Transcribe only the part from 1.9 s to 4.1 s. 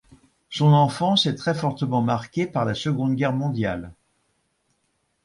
marquée par la Seconde Guerre mondiale.